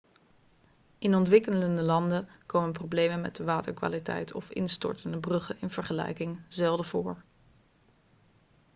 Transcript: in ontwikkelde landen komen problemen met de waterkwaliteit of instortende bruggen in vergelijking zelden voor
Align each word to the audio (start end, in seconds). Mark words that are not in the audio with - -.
in 0.97 1.15
ontwikkelde 1.15 1.67
landen 1.67 2.27
komen 2.45 2.71
problemen 2.71 3.21
met 3.21 3.35
de 3.35 3.43
waterkwaliteit 3.43 4.31
of 4.33 4.49
instortende 4.49 5.17
bruggen 5.19 5.57
in 5.61 5.69
vergelijking 5.69 6.39
zelden 6.47 6.85
voor 6.85 7.23